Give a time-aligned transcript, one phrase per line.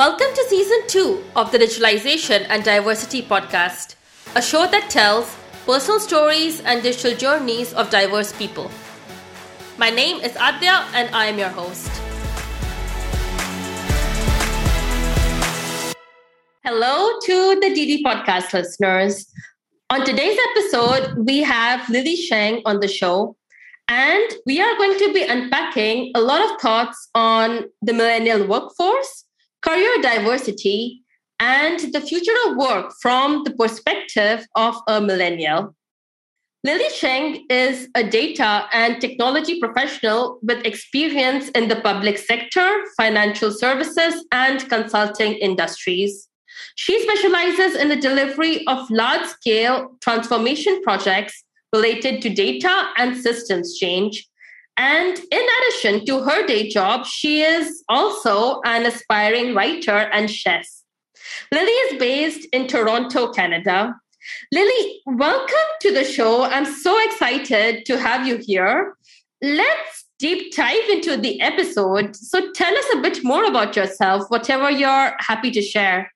[0.00, 3.96] Welcome to season two of the Digitalization and Diversity podcast,
[4.34, 8.70] a show that tells personal stories and digital journeys of diverse people.
[9.76, 11.90] My name is Adya and I am your host.
[16.64, 19.30] Hello to the DD podcast listeners.
[19.90, 23.36] On today's episode, we have Lilly Sheng on the show,
[23.88, 29.26] and we are going to be unpacking a lot of thoughts on the millennial workforce
[29.62, 31.02] career diversity,
[31.38, 35.74] and the future of work from the perspective of a millennial.
[36.62, 43.50] Lilly Sheng is a data and technology professional with experience in the public sector, financial
[43.50, 46.28] services, and consulting industries.
[46.74, 51.42] She specializes in the delivery of large scale transformation projects
[51.72, 54.28] related to data and systems change,
[54.76, 60.66] and in addition to her day job, she is also an aspiring writer and chef.
[61.52, 63.94] Lilly is based in Toronto, Canada.
[64.52, 66.44] Lilly, welcome to the show.
[66.44, 68.96] I'm so excited to have you here.
[69.42, 72.14] Let's deep dive into the episode.
[72.14, 76.12] So tell us a bit more about yourself, whatever you're happy to share.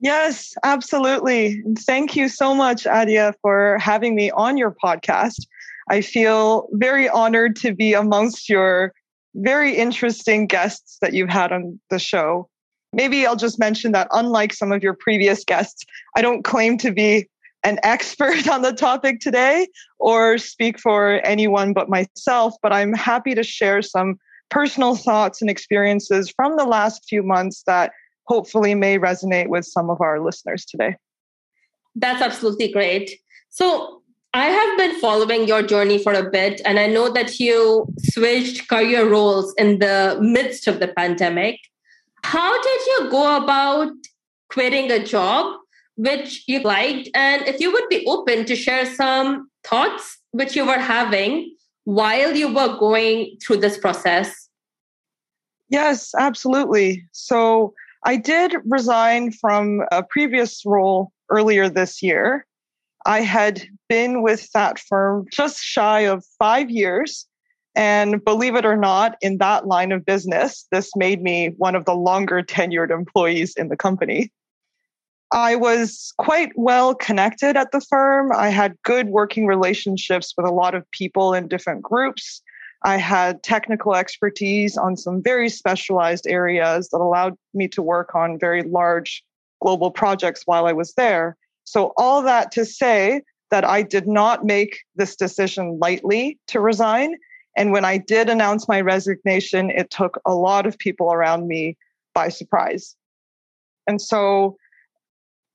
[0.00, 1.62] Yes, absolutely.
[1.78, 5.46] Thank you so much, Adia, for having me on your podcast.
[5.90, 8.92] I feel very honored to be amongst your
[9.34, 12.48] very interesting guests that you've had on the show.
[12.92, 15.84] Maybe I'll just mention that unlike some of your previous guests,
[16.16, 17.28] I don't claim to be
[17.64, 23.34] an expert on the topic today or speak for anyone but myself, but I'm happy
[23.34, 24.16] to share some
[24.50, 27.92] personal thoughts and experiences from the last few months that
[28.26, 30.96] hopefully may resonate with some of our listeners today.
[31.94, 33.18] That's absolutely great.
[33.50, 33.97] So,
[34.34, 38.68] I have been following your journey for a bit, and I know that you switched
[38.68, 41.58] career roles in the midst of the pandemic.
[42.24, 43.92] How did you go about
[44.50, 45.56] quitting a job
[45.96, 47.08] which you liked?
[47.14, 51.54] And if you would be open to share some thoughts which you were having
[51.84, 54.48] while you were going through this process?
[55.70, 57.06] Yes, absolutely.
[57.12, 57.72] So
[58.04, 62.46] I did resign from a previous role earlier this year.
[63.06, 67.26] I had been with that firm just shy of five years.
[67.74, 71.84] And believe it or not, in that line of business, this made me one of
[71.84, 74.32] the longer tenured employees in the company.
[75.30, 78.32] I was quite well connected at the firm.
[78.32, 82.42] I had good working relationships with a lot of people in different groups.
[82.84, 88.38] I had technical expertise on some very specialized areas that allowed me to work on
[88.38, 89.22] very large
[89.60, 91.36] global projects while I was there.
[91.70, 97.16] So, all that to say that I did not make this decision lightly to resign.
[97.56, 101.76] And when I did announce my resignation, it took a lot of people around me
[102.14, 102.96] by surprise.
[103.86, 104.56] And so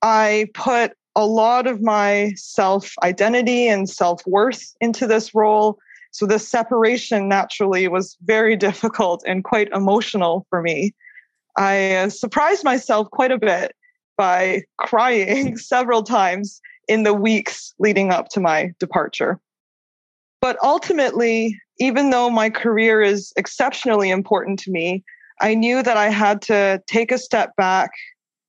[0.02, 5.78] I put a lot of my self identity and self worth into this role.
[6.12, 10.94] So the separation naturally was very difficult and quite emotional for me.
[11.58, 13.74] I surprised myself quite a bit
[14.16, 19.40] by crying several times in the weeks leading up to my departure.
[20.40, 25.02] But ultimately, even though my career is exceptionally important to me,
[25.40, 27.90] I knew that I had to take a step back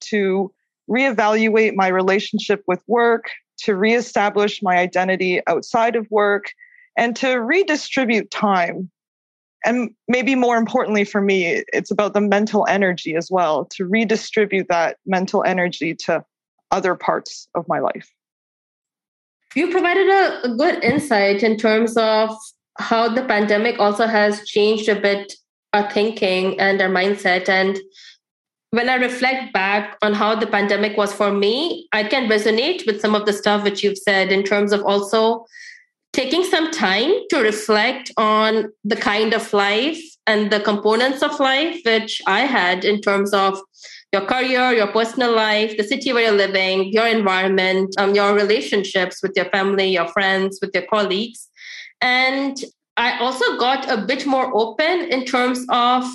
[0.01, 0.51] to
[0.89, 3.25] reevaluate my relationship with work,
[3.59, 6.51] to reestablish my identity outside of work,
[6.97, 8.89] and to redistribute time.
[9.65, 14.67] And maybe more importantly for me, it's about the mental energy as well, to redistribute
[14.69, 16.23] that mental energy to
[16.71, 18.09] other parts of my life
[19.55, 22.29] you provided a, a good insight in terms of
[22.77, 25.33] how the pandemic also has changed a bit
[25.73, 27.49] our thinking and our mindset.
[27.49, 27.79] And
[28.71, 32.99] when I reflect back on how the pandemic was for me, I can resonate with
[32.99, 35.45] some of the stuff which you've said in terms of also
[36.15, 41.81] taking some time to reflect on the kind of life and the components of life
[41.83, 43.59] which I had in terms of
[44.13, 49.21] your career, your personal life, the city where you're living, your environment, um, your relationships
[49.21, 51.49] with your family, your friends, with your colleagues.
[51.99, 52.55] And
[52.95, 56.05] I also got a bit more open in terms of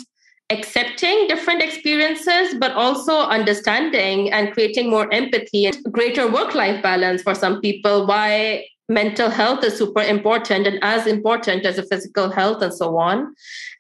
[0.49, 7.20] accepting different experiences, but also understanding and creating more empathy and greater work life balance
[7.20, 8.06] for some people.
[8.06, 12.99] Why mental health is super important and as important as a physical health and so
[12.99, 13.35] on.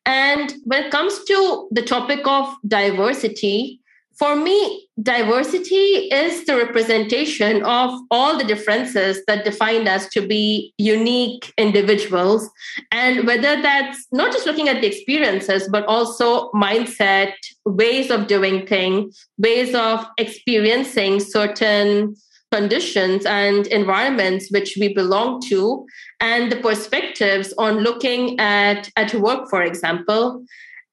[0.06, 3.80] And when it comes to the topic of diversity,
[4.16, 10.74] for me, diversity is the representation of all the differences that define us to be
[10.76, 12.48] unique individuals.
[12.92, 17.32] And whether that's not just looking at the experiences, but also mindset,
[17.64, 22.14] ways of doing things, ways of experiencing certain
[22.50, 25.86] conditions and environments which we belong to,
[26.20, 30.44] and the perspectives on looking at, at work, for example.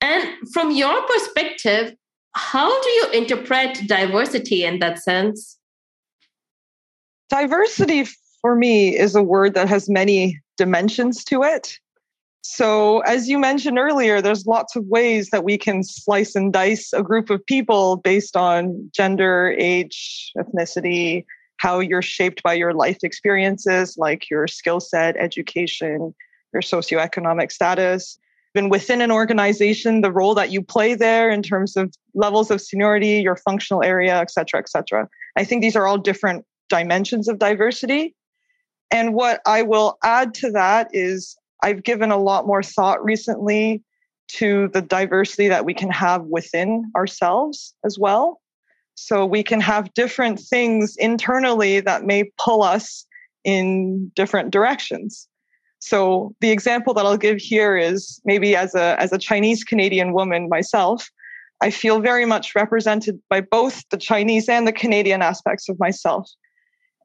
[0.01, 1.95] And from your perspective,
[2.33, 5.57] how do you interpret diversity in that sense?
[7.29, 8.05] Diversity
[8.41, 11.77] for me is a word that has many dimensions to it.
[12.41, 16.93] So, as you mentioned earlier, there's lots of ways that we can slice and dice
[16.93, 21.25] a group of people based on gender, age, ethnicity,
[21.57, 26.13] how you're shaped by your life experiences, like your skill set, education,
[26.53, 28.17] your socioeconomic status
[28.57, 32.59] been within an organization, the role that you play there in terms of levels of
[32.59, 35.07] seniority, your functional area, et cetera, et cetera.
[35.37, 38.15] I think these are all different dimensions of diversity.
[38.89, 43.83] And what I will add to that is I've given a lot more thought recently
[44.29, 48.41] to the diversity that we can have within ourselves as well.
[48.99, 53.05] So we can have different things internally that may pull us
[53.43, 55.27] in different directions.
[55.79, 60.13] So the example that I'll give here is maybe as a as a Chinese Canadian
[60.13, 61.11] woman myself,
[61.61, 66.27] I feel very much represented by both the Chinese and the Canadian aspects of myself.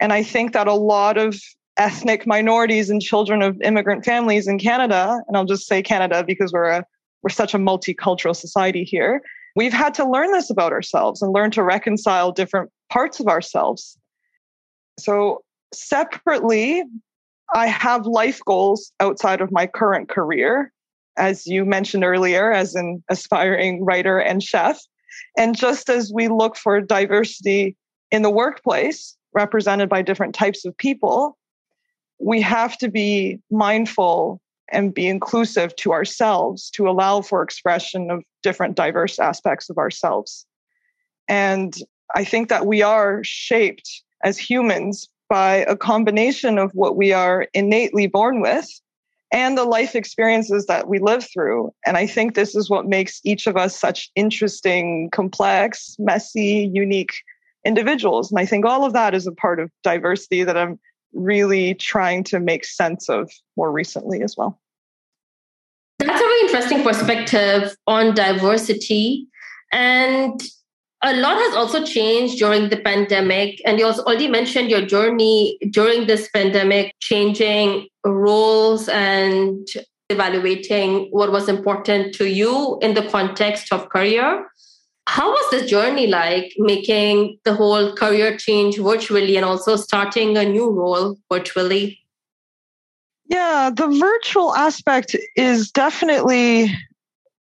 [0.01, 1.37] And I think that a lot of
[1.77, 6.55] ethnic minorities and children of immigrant families in Canada, and I'll just say Canada because
[6.55, 6.85] we're a
[7.23, 9.21] we're such a multicultural society here,
[9.57, 13.99] we've had to learn this about ourselves and learn to reconcile different parts of ourselves.
[14.99, 16.83] So separately,
[17.55, 20.73] I have life goals outside of my current career,
[21.17, 24.81] as you mentioned earlier, as an aspiring writer and chef.
[25.37, 27.77] And just as we look for diversity
[28.11, 31.39] in the workplace, represented by different types of people,
[32.19, 34.41] we have to be mindful
[34.71, 40.47] and be inclusive to ourselves to allow for expression of different diverse aspects of ourselves.
[41.29, 41.75] And
[42.15, 43.89] I think that we are shaped
[44.25, 48.69] as humans by a combination of what we are innately born with
[49.33, 51.73] and the life experiences that we live through.
[51.87, 57.15] And I think this is what makes each of us such interesting, complex, messy, unique
[57.65, 58.31] individuals.
[58.31, 60.79] And I think all of that is a part of diversity that I'm
[61.13, 64.59] really trying to make sense of more recently as well.
[65.99, 69.27] That's a very interesting perspective on diversity.
[69.73, 70.41] And
[71.03, 75.59] a lot has also changed during the pandemic and you also already mentioned your journey
[75.71, 79.67] during this pandemic changing roles and
[80.11, 84.47] evaluating what was important to you in the context of career
[85.07, 90.45] how was the journey like making the whole career change virtually and also starting a
[90.45, 91.99] new role virtually
[93.27, 96.73] yeah the virtual aspect is definitely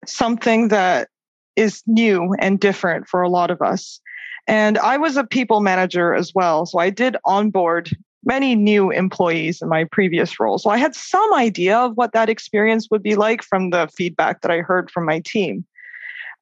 [0.06, 1.08] something that
[1.56, 4.00] is new and different for a lot of us.
[4.46, 6.66] And I was a people manager as well.
[6.66, 7.90] So I did onboard
[8.24, 10.58] many new employees in my previous role.
[10.58, 14.40] So I had some idea of what that experience would be like from the feedback
[14.40, 15.64] that I heard from my team.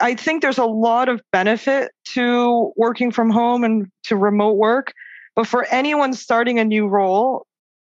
[0.00, 4.92] I think there's a lot of benefit to working from home and to remote work.
[5.34, 7.46] But for anyone starting a new role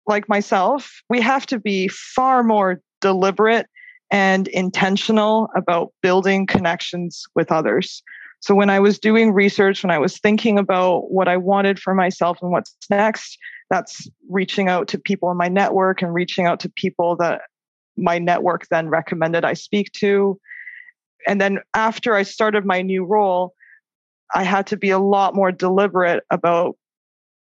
[0.06, 3.66] like myself, we have to be far more deliberate
[4.10, 8.02] and intentional about building connections with others.
[8.40, 11.94] So when I was doing research, when I was thinking about what I wanted for
[11.94, 13.38] myself and what's next,
[13.70, 17.42] that's reaching out to people in my network and reaching out to people that
[17.96, 20.38] my network then recommended I speak to.
[21.26, 23.54] And then after I started my new role,
[24.34, 26.76] I had to be a lot more deliberate about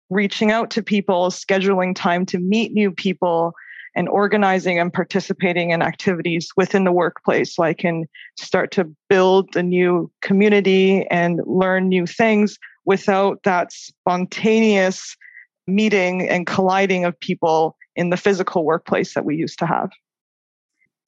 [0.08, 3.54] reaching out to people, scheduling time to meet new people,
[3.96, 8.04] and organizing and participating in activities within the workplace so I can
[8.38, 15.16] start to build a new community and learn new things without that spontaneous
[15.66, 19.90] meeting and colliding of people in the physical workplace that we used to have.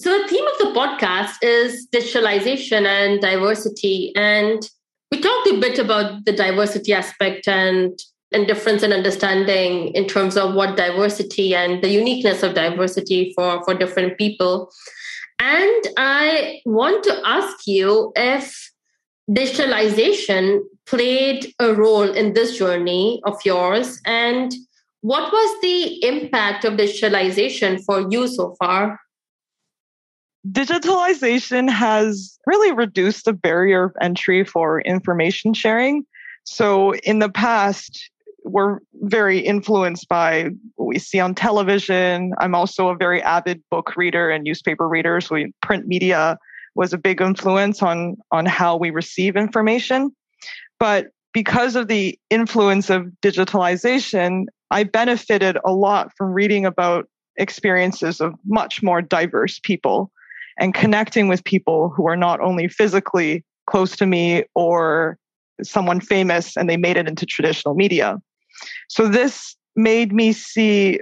[0.00, 4.12] So, the theme of the podcast is digitalization and diversity.
[4.14, 4.62] And
[5.10, 7.98] we talked a bit about the diversity aspect and
[8.30, 13.64] and difference in understanding in terms of what diversity and the uniqueness of diversity for,
[13.64, 14.70] for different people.
[15.40, 18.70] And I want to ask you if
[19.30, 24.52] digitalization played a role in this journey of yours and
[25.00, 28.98] what was the impact of digitalization for you so far?
[30.52, 36.04] Digitalization has really reduced the barrier of entry for information sharing.
[36.44, 38.10] So in the past,
[38.44, 42.32] we're very influenced by what we see on television.
[42.38, 45.20] I'm also a very avid book reader and newspaper reader.
[45.20, 46.38] So print media
[46.74, 50.14] was a big influence on, on how we receive information.
[50.78, 58.20] But because of the influence of digitalization, I benefited a lot from reading about experiences
[58.20, 60.10] of much more diverse people
[60.58, 65.18] and connecting with people who are not only physically close to me or
[65.62, 68.18] someone famous and they made it into traditional media.
[68.88, 71.00] So this made me see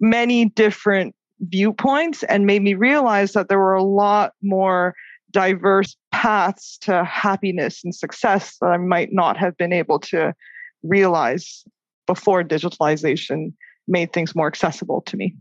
[0.00, 4.94] many different viewpoints and made me realize that there were a lot more
[5.30, 10.34] diverse paths to happiness and success that I might not have been able to
[10.82, 11.64] realize
[12.06, 13.52] before digitalization
[13.86, 15.34] made things more accessible to me.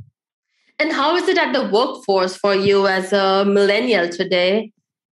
[0.79, 4.71] And how is it at the workforce for you as a millennial today?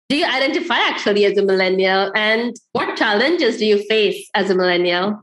[0.09, 2.11] Do you identify actually as a millennial?
[2.15, 5.21] And what challenges do you face as a millennial?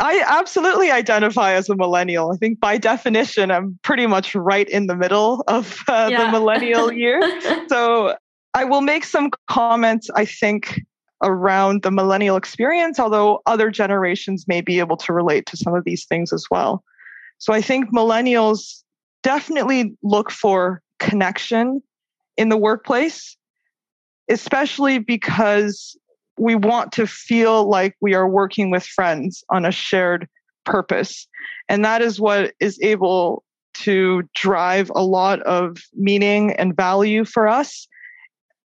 [0.00, 2.32] I absolutely identify as a millennial.
[2.32, 6.24] I think by definition, I'm pretty much right in the middle of uh, yeah.
[6.24, 7.20] the millennial year.
[7.68, 8.16] so
[8.54, 10.80] I will make some comments, I think,
[11.22, 15.84] around the millennial experience, although other generations may be able to relate to some of
[15.84, 16.82] these things as well.
[17.38, 18.81] So I think millennials
[19.22, 21.82] definitely look for connection
[22.36, 23.36] in the workplace,
[24.28, 25.96] especially because
[26.38, 30.28] we want to feel like we are working with friends on a shared
[30.64, 31.26] purpose.
[31.68, 37.48] And that is what is able to drive a lot of meaning and value for
[37.48, 37.88] us.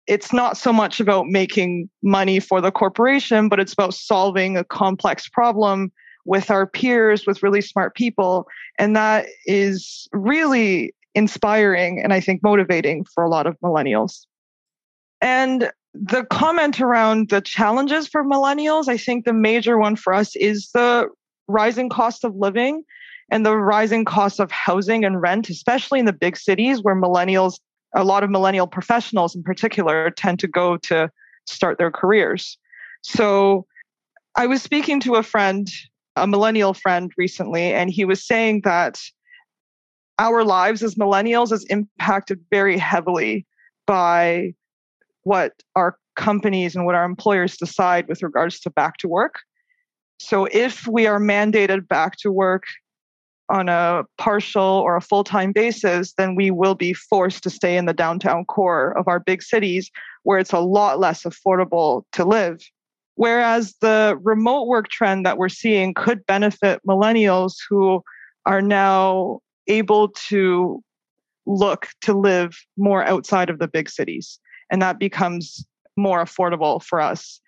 [0.06, 4.64] It's not so much about making money for the corporation, but it's about solving a
[4.64, 5.92] complex problem
[6.24, 8.46] with our peers, with really smart people.
[8.78, 14.26] And that is really inspiring and I think motivating for a lot of millennials.
[15.20, 20.34] And the comment around the challenges for millennials, I think the major one for us
[20.36, 21.08] is the
[21.48, 22.82] rising cost of living
[23.30, 27.58] and the rising cost of housing and rent, especially in the big cities where millennials,
[27.94, 31.10] a lot of millennial professionals in particular, tend to go to
[31.46, 32.56] start their careers.
[33.02, 33.66] So
[34.34, 35.68] I was speaking to a friend
[36.16, 38.98] a millennial friend recently, and he was saying that
[40.18, 43.46] our lives as millennials is impacted very heavily
[43.86, 44.54] by
[45.24, 49.36] what our companies and what our employers decide with regards to back to work.
[50.20, 52.64] So if we are mandated back to work
[53.48, 57.76] on a partial or a full time basis, then we will be forced to stay
[57.76, 59.90] in the downtown core of our big cities
[60.22, 62.60] where it's a lot less affordable to live.
[63.14, 68.02] Whereas the remote work trend that we're seeing could benefit millennials who
[68.46, 70.82] are now able to
[71.46, 74.38] look to live more outside of the big cities.
[74.70, 75.64] And that becomes
[75.96, 77.40] more affordable for us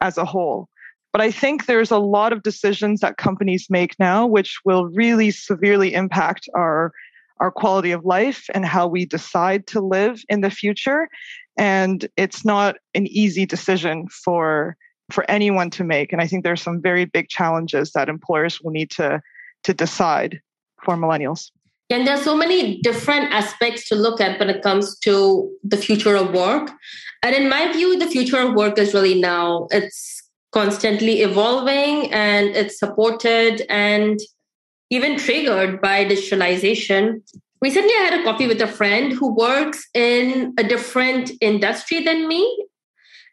[0.00, 0.68] as a whole.
[1.12, 5.30] But I think there's a lot of decisions that companies make now which will really
[5.30, 6.92] severely impact our
[7.40, 11.08] our quality of life and how we decide to live in the future.
[11.58, 14.76] And it's not an easy decision for
[15.10, 16.12] for anyone to make.
[16.12, 19.20] And I think there's some very big challenges that employers will need to
[19.64, 20.40] to decide
[20.84, 21.50] for millennials.
[21.90, 26.14] And there's so many different aspects to look at when it comes to the future
[26.14, 26.70] of work.
[27.22, 29.66] And in my view, the future of work is really now.
[29.72, 34.18] It's constantly evolving and it's supported and
[34.90, 37.22] even triggered by digitalization.
[37.62, 42.26] Recently, I had a coffee with a friend who works in a different industry than
[42.26, 42.66] me.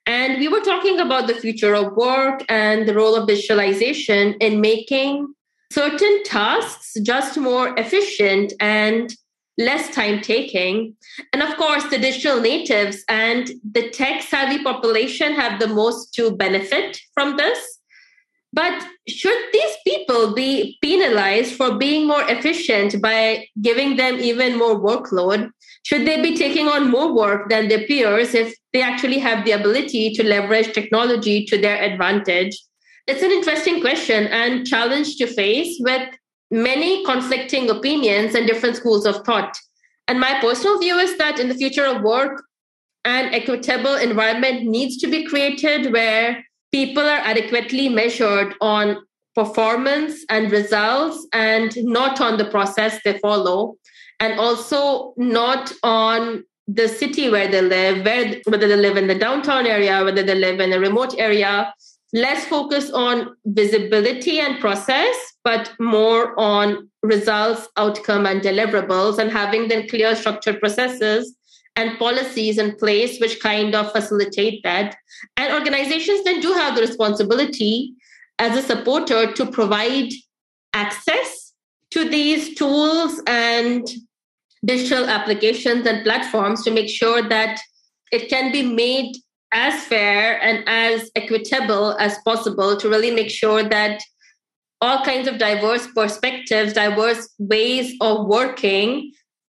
[0.05, 4.61] And we were talking about the future of work and the role of digitalization in
[4.61, 5.33] making
[5.71, 9.13] certain tasks just more efficient and
[9.57, 10.95] less time taking.
[11.33, 16.31] And of course, the digital natives and the tech savvy population have the most to
[16.31, 17.76] benefit from this.
[18.57, 24.79] But should these people be penalized for being more efficient by giving them even more
[24.79, 25.51] workload?
[25.83, 29.51] Should they be taking on more work than their peers if they actually have the
[29.51, 32.59] ability to leverage technology to their advantage?
[33.05, 36.09] It's an interesting question and challenge to face with
[36.49, 39.55] many conflicting opinions and different schools of thought.
[40.07, 42.41] And my personal view is that in the future of work,
[43.05, 48.97] an equitable environment needs to be created where people are adequately measured on
[49.35, 53.75] performance and results and not on the process they follow
[54.19, 59.17] and also not on the city where they live where, whether they live in the
[59.17, 61.73] downtown area whether they live in a remote area.
[62.13, 69.69] Less focus on visibility and process but more on results, outcome, and deliverables, and having
[69.69, 71.36] then clear structured processes
[71.77, 74.97] and policies in place which kind of facilitate that.
[75.37, 77.93] And organizations then do have the responsibility
[78.39, 80.09] as a supporter to provide
[80.73, 81.53] access
[81.91, 83.87] to these tools and
[84.65, 87.59] digital applications and platforms to make sure that
[88.11, 89.15] it can be made
[89.53, 94.01] as fair and as equitable as possible to really make sure that
[94.81, 99.11] all kinds of diverse perspectives, diverse ways of working,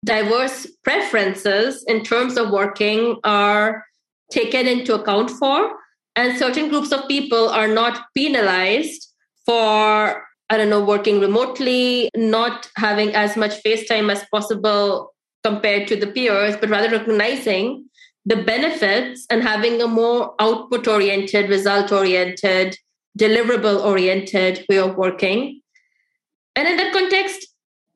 [0.06, 3.84] diverse preferences in terms of working are
[4.32, 5.72] taken into account for.
[6.16, 9.08] And certain groups of people are not penalized
[9.46, 15.14] for, I don't know, working remotely, not having as much face time as possible
[15.44, 17.86] compared to the peers, but rather recognizing
[18.26, 22.76] the benefits and having a more output oriented, result oriented,
[23.18, 25.62] deliverable oriented way of working.
[26.56, 27.48] And in that context,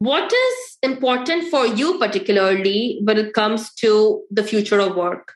[0.02, 5.34] what is important for you, particularly when it comes to the future of work?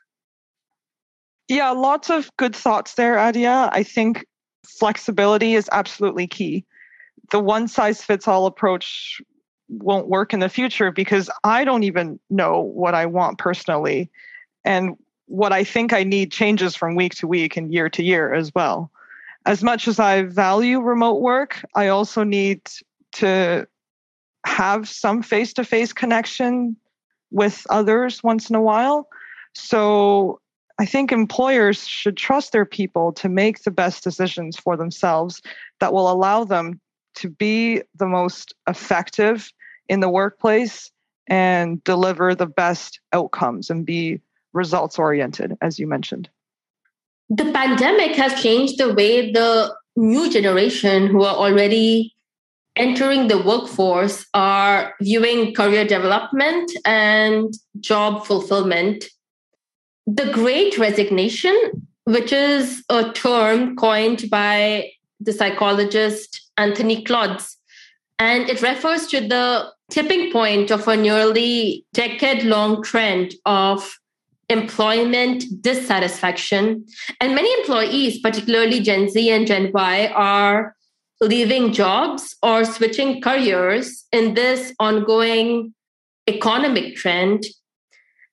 [1.46, 3.70] Yeah, lots of good thoughts there, Adia.
[3.72, 4.26] I think
[4.66, 6.64] flexibility is absolutely key.
[7.30, 9.22] The one size fits all approach
[9.68, 14.10] won't work in the future because I don't even know what I want personally.
[14.64, 14.96] And
[15.26, 18.52] what I think I need changes from week to week and year to year as
[18.52, 18.90] well.
[19.44, 22.62] As much as I value remote work, I also need
[23.12, 23.68] to
[24.46, 26.76] have some face to face connection
[27.30, 29.08] with others once in a while.
[29.54, 30.40] So
[30.78, 35.42] I think employers should trust their people to make the best decisions for themselves
[35.80, 36.80] that will allow them
[37.16, 39.50] to be the most effective
[39.88, 40.90] in the workplace
[41.26, 44.20] and deliver the best outcomes and be
[44.52, 46.28] results oriented, as you mentioned.
[47.30, 52.15] The pandemic has changed the way the new generation who are already
[52.76, 59.06] entering the workforce are viewing career development and job fulfillment.
[60.06, 67.56] The great resignation, which is a term coined by the psychologist Anthony Klotz,
[68.18, 73.98] and it refers to the tipping point of a nearly decade long trend of
[74.48, 76.84] employment dissatisfaction.
[77.20, 80.76] And many employees, particularly Gen Z and Gen Y, are
[81.20, 85.74] leaving jobs or switching careers in this ongoing
[86.26, 87.44] economic trend.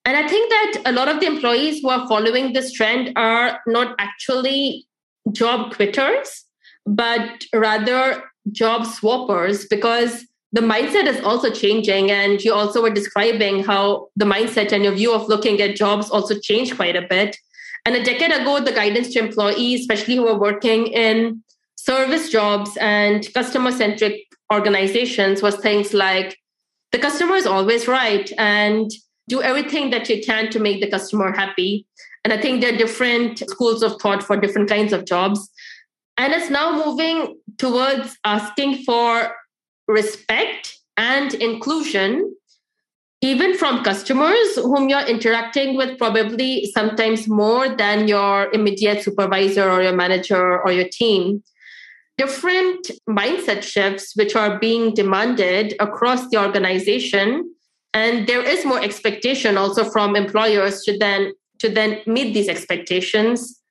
[0.05, 3.59] And I think that a lot of the employees who are following this trend are
[3.67, 4.85] not actually
[5.31, 6.45] job quitters,
[6.85, 13.63] but rather job swappers because the mindset is also changing and you also were describing
[13.63, 17.37] how the mindset and your view of looking at jobs also changed quite a bit
[17.85, 21.42] and a decade ago the guidance to employees especially who are working in
[21.85, 24.15] service jobs and customer centric
[24.53, 26.37] organizations was things like
[26.93, 28.89] the customer is always right and
[29.27, 31.85] do everything that you can to make the customer happy.
[32.23, 35.49] And i think there are different schools of thought for different kinds of jobs.
[36.17, 39.35] And it's now moving towards asking for
[39.87, 42.33] respect and inclusion
[43.21, 49.81] even from customers whom you're interacting with probably sometimes more than your immediate supervisor or
[49.81, 51.41] your manager or your team
[52.17, 57.53] different mindset shifts which are being demanded across the organization.
[57.93, 63.61] And there is more expectation also from employers to then to then meet these expectations.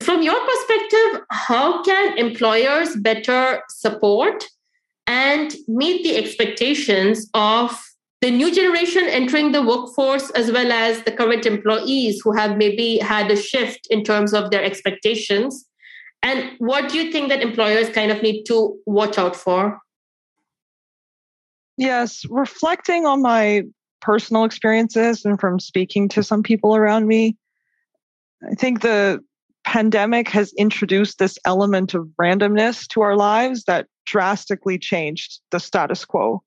[0.00, 4.44] From your perspective how can employers better support
[5.06, 7.80] and meet the expectations of
[8.20, 12.98] the new generation entering the workforce as well as the current employees who have maybe
[12.98, 15.66] had a shift in terms of their expectations
[16.22, 19.78] and what do you think that employers kind of need to watch out for
[21.76, 23.62] yes reflecting on my
[24.00, 27.36] personal experiences and from speaking to some people around me
[28.50, 29.22] i think the
[29.64, 36.04] pandemic has introduced this element of randomness to our lives that drastically changed the status
[36.04, 36.42] quo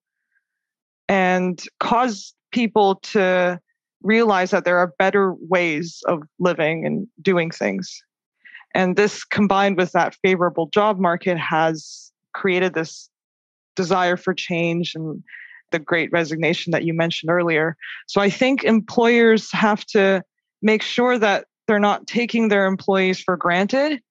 [1.08, 3.60] and caused people to
[4.02, 8.02] realize that there are better ways of living and doing things.
[8.76, 13.10] And this combined with that favorable job market has created this
[13.76, 15.24] desire for change and
[15.72, 17.78] the great resignation that you mentioned earlier.
[18.08, 20.24] So I think employers have to
[20.62, 24.02] make sure that they're not taking their employees for granted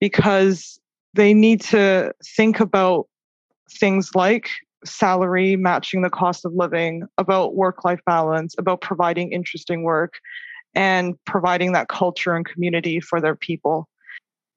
[0.00, 0.80] because
[1.14, 3.06] they need to think about
[3.70, 4.48] things like
[4.84, 10.14] salary matching the cost of living, about work life balance, about providing interesting work,
[10.74, 13.88] and providing that culture and community for their people.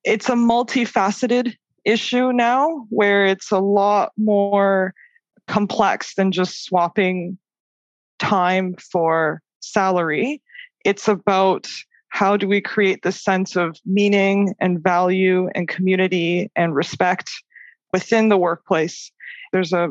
[0.04, 4.94] It's a multifaceted issue now where it's a lot more
[5.48, 7.38] complex than just swapping
[8.20, 10.42] time for salary.
[10.86, 11.68] It's about
[12.10, 17.32] how do we create the sense of meaning and value and community and respect
[17.92, 19.12] within the workplace.
[19.52, 19.90] There's a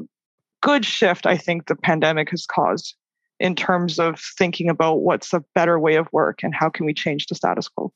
[0.61, 2.95] good shift I think the pandemic has caused
[3.43, 6.95] in terms of thinking about what's a better way of work and how can we
[6.95, 7.93] change the status quo.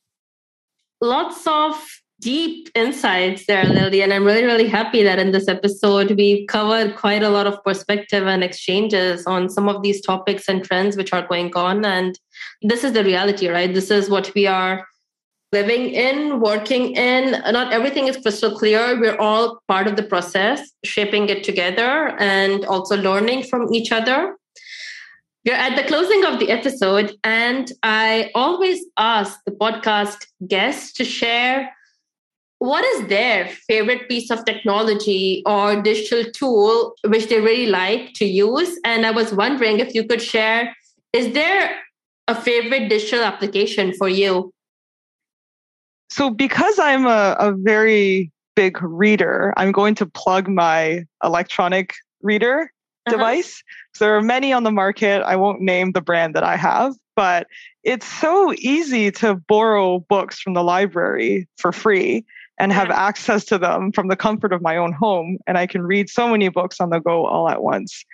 [1.01, 1.77] Lots of
[2.21, 4.03] deep insights there, Lilly.
[4.03, 7.63] And I'm really, really happy that in this episode, we covered quite a lot of
[7.63, 11.85] perspective and exchanges on some of these topics and trends which are going on.
[11.85, 12.19] And
[12.63, 13.73] this is the reality, right?
[13.73, 14.85] This is what we are
[15.53, 17.33] living in, working in.
[17.53, 18.99] Not everything is crystal clear.
[18.99, 24.37] We're all part of the process, shaping it together and also learning from each other.
[25.47, 31.05] We're at the closing of the episode, and I always ask the podcast guests to
[31.05, 31.73] share
[32.59, 38.25] what is their favorite piece of technology or digital tool which they really like to
[38.25, 38.77] use.
[38.85, 40.75] And i was wondering if you could share
[41.13, 41.77] is there
[42.27, 44.51] a favorite digital application for you?
[46.11, 52.73] So because i'm a, a very big reader i'm going to plug my electronic reader
[53.07, 53.17] uh-huh.
[53.17, 53.63] device
[53.95, 56.95] so there are many on the market i won't name the brand that i have
[57.17, 57.47] but
[57.83, 62.25] it's so easy to borrow books from the library for free
[62.59, 65.39] and have access to them from the comfort of my own home.
[65.47, 68.05] And I can read so many books on the go all at once.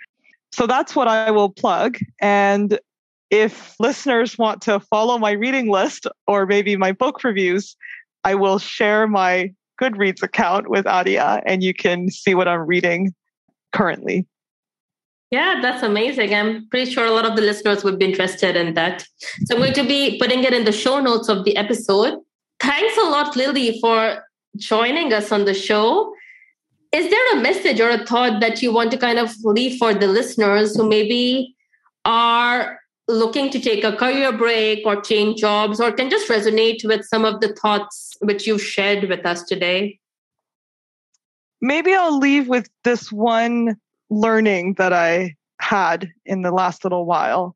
[0.51, 1.97] So that's what I will plug.
[2.21, 2.79] And
[3.29, 7.75] if listeners want to follow my reading list or maybe my book reviews,
[8.23, 13.13] I will share my Goodreads account with Adia and you can see what I'm reading
[13.71, 14.27] currently.
[15.33, 16.35] Yeah, that's amazing.
[16.35, 19.03] I'm pretty sure a lot of the listeners would be interested in that.
[19.45, 22.19] So I'm going to be putting it in the show notes of the episode.
[22.59, 24.23] Thanks a lot, Lilly, for
[24.57, 26.13] joining us on the show.
[26.91, 29.95] Is there a message or a thought that you want to kind of leave for
[29.95, 31.55] the listeners who maybe
[32.05, 37.03] are looking to take a career break or change jobs or can just resonate with
[37.05, 39.99] some of the thoughts which you've shared with us today?
[41.59, 43.77] Maybe I'll leave with this one
[44.13, 47.55] learning that I had in the last little while.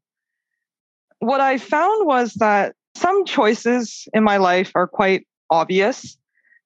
[1.20, 6.18] What I found was that some choices in my life are quite obvious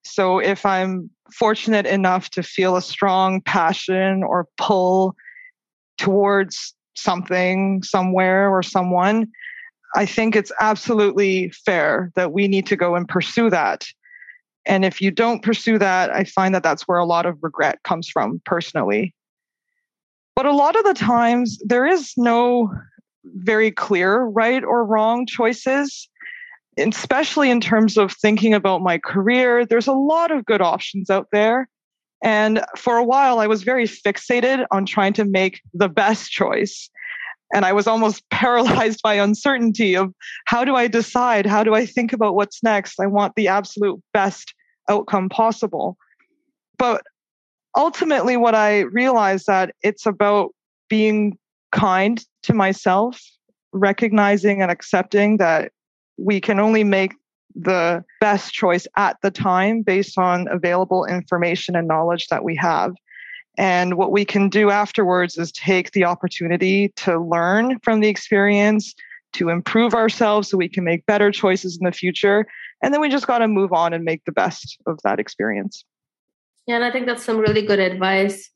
[0.03, 5.15] so if I'm fortunate enough to feel a strong passion or pull
[5.97, 9.31] towards something, somewhere, or someone,
[9.95, 13.85] I think it's absolutely fair that we need to go and pursue that.
[14.65, 17.81] And if you don't pursue that, I find that that's where a lot of regret
[17.83, 19.13] comes from personally.
[20.41, 22.73] But a lot of the times, there is no
[23.23, 26.09] very clear right or wrong choices
[26.79, 31.27] especially in terms of thinking about my career, there's a lot of good options out
[31.31, 31.69] there.
[32.23, 36.89] And for a while, I was very fixated on trying to make the best choice.
[37.53, 40.11] And I was almost paralyzed by uncertainty of
[40.45, 41.45] how do I decide?
[41.45, 42.99] How do I think about what's next?
[42.99, 44.55] I want the absolute best
[44.89, 45.97] outcome possible.
[46.79, 47.03] But
[47.75, 50.51] ultimately, what I realized that it's about
[50.89, 51.37] being
[51.71, 53.21] kind to myself,
[53.71, 55.71] recognizing and accepting that
[56.17, 57.13] we can only make
[57.55, 62.93] the best choice at the time based on available information and knowledge that we have.
[63.57, 68.95] And what we can do afterwards is take the opportunity to learn from the experience,
[69.33, 72.45] to improve ourselves so we can make better choices in the future.
[72.81, 75.83] And then we just got to move on and make the best of that experience.
[76.67, 78.49] Yeah, and I think that's some really good advice.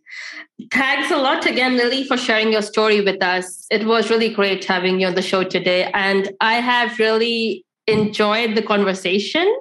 [0.72, 3.65] Thanks a lot again, Lilly, for sharing your story with us.
[3.72, 5.89] It was really great having you on the show today.
[5.94, 9.54] And I have really enjoyed the conversation.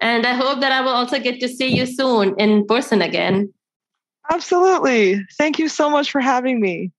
[0.00, 3.52] And I hope that I will also get to see you soon in person again.
[4.30, 5.24] Absolutely.
[5.38, 6.90] Thank you so much for having me.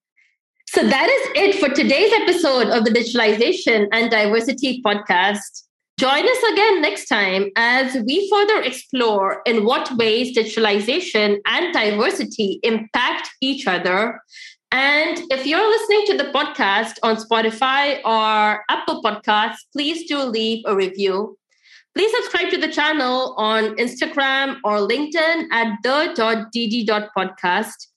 [0.67, 5.64] So that is it for today's episode of the Digitalization and Diversity podcast.
[5.97, 12.59] Join us again next time as we further explore in what ways digitalization and diversity
[12.63, 14.19] impact each other.
[14.71, 20.65] And if you're listening to the podcast on Spotify or Apple Podcasts, please do leave
[20.65, 21.37] a review.
[21.95, 27.87] Please subscribe to the channel on Instagram or LinkedIn at the.dd.podcast.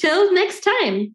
[0.00, 1.14] Till next time.